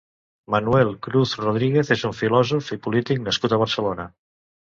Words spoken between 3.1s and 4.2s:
nascut a Barcelona.